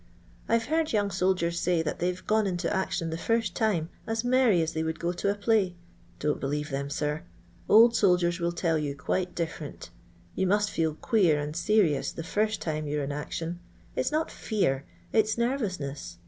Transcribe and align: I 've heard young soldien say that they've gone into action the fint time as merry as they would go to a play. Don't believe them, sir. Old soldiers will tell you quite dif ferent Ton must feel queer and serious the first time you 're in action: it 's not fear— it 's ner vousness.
I 0.49 0.57
've 0.57 0.65
heard 0.65 0.93
young 0.93 1.09
soldien 1.11 1.53
say 1.53 1.83
that 1.83 1.99
they've 1.99 2.25
gone 2.25 2.47
into 2.47 2.75
action 2.75 3.11
the 3.11 3.19
fint 3.19 3.53
time 3.53 3.89
as 4.07 4.23
merry 4.23 4.63
as 4.63 4.73
they 4.73 4.81
would 4.81 4.99
go 4.99 5.11
to 5.13 5.29
a 5.31 5.35
play. 5.35 5.75
Don't 6.17 6.39
believe 6.39 6.71
them, 6.71 6.89
sir. 6.89 7.21
Old 7.69 7.95
soldiers 7.95 8.39
will 8.39 8.51
tell 8.51 8.79
you 8.79 8.95
quite 8.95 9.35
dif 9.35 9.51
ferent 9.59 9.89
Ton 10.35 10.47
must 10.47 10.71
feel 10.71 10.95
queer 10.95 11.39
and 11.39 11.55
serious 11.55 12.11
the 12.11 12.23
first 12.23 12.61
time 12.61 12.87
you 12.87 12.99
're 12.99 13.03
in 13.03 13.11
action: 13.11 13.59
it 13.95 14.03
's 14.07 14.11
not 14.11 14.31
fear— 14.31 14.85
it 15.13 15.27
's 15.29 15.37
ner 15.37 15.55
vousness. 15.59 16.17